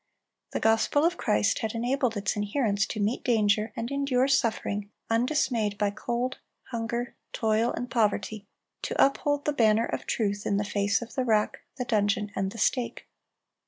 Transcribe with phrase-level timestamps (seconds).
[0.53, 4.89] (349) The gospel of Christ had enabled its adherents to meet danger and endure suffering,
[5.11, 6.39] undismayed by cold,
[6.71, 8.47] hunger, toil, and poverty,
[8.81, 12.57] to uphold the banner of truth in face of the rack, the dungeon, and the
[12.57, 13.07] stake.